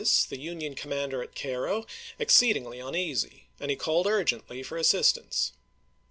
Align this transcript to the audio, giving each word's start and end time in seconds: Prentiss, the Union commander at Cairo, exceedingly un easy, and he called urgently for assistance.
Prentiss, 0.01 0.25
the 0.25 0.39
Union 0.39 0.73
commander 0.73 1.21
at 1.21 1.35
Cairo, 1.35 1.85
exceedingly 2.17 2.81
un 2.81 2.95
easy, 2.95 3.43
and 3.59 3.69
he 3.69 3.77
called 3.77 4.07
urgently 4.07 4.63
for 4.63 4.75
assistance. 4.75 5.51